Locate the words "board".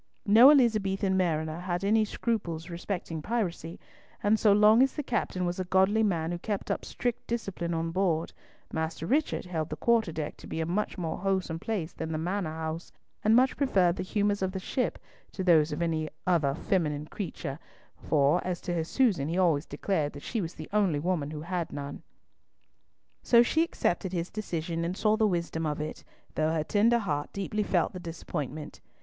7.91-8.33